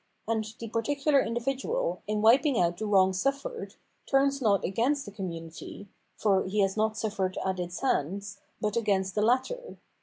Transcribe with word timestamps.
And 0.27 0.43
the 0.57 0.67
particular 0.67 1.21
individual, 1.21 2.01
in 2.07 2.23
wiping 2.23 2.59
out 2.59 2.77
the 2.79 2.87
wrong 2.87 3.13
suffered, 3.13 3.75
turns 4.07 4.41
not 4.41 4.65
against 4.65 5.05
the 5.05 5.11
community— 5.11 5.89
^for 6.19 6.49
he 6.49 6.61
has 6.61 6.75
not 6.75 6.97
suffered 6.97 7.37
at 7.45 7.59
its 7.59 7.81
hands— 7.81 8.39
but 8.59 8.75
against 8.75 9.13
the 9.13 9.21
latter. 9.21 9.77